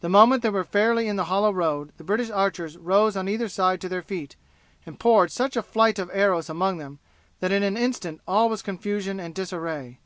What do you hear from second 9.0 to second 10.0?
and disarray.